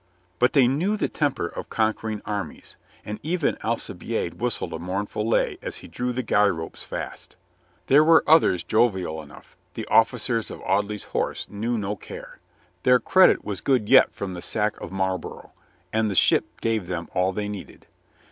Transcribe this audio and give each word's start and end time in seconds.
But 0.39 0.53
they 0.53 0.67
knew 0.67 0.97
the 0.97 1.07
temper 1.07 1.45
of 1.45 1.69
conquering 1.69 2.23
armies, 2.25 2.75
and 3.05 3.19
even 3.21 3.55
Alcibiade 3.63 4.39
whistled 4.41 4.73
a 4.73 4.79
mournful 4.79 5.27
lay 5.29 5.59
as 5.61 5.75
he 5.75 5.87
drew 5.87 6.11
the 6.11 6.23
guy 6.23 6.47
ropes 6.47 6.81
fast. 6.83 7.35
There 7.85 8.03
were 8.03 8.23
others 8.25 8.63
jovial 8.63 9.21
enough. 9.21 9.55
The 9.75 9.85
officers 9.89 10.49
of 10.49 10.59
Audley's 10.61 11.03
Horse 11.03 11.47
knew 11.51 11.77
no 11.77 11.95
care. 11.95 12.39
Their 12.81 12.99
credit 12.99 13.45
was 13.45 13.61
good 13.61 13.87
yet 13.89 14.11
from 14.11 14.33
the 14.33 14.41
sack 14.41 14.81
of 14.81 14.91
Marlborough, 14.91 15.51
and 15.93 16.09
the 16.09 16.15
ship 16.15 16.61
gave 16.61 16.87
them 16.87 17.07
all 17.13 17.31
they 17.31 17.47
needed. 17.47 17.85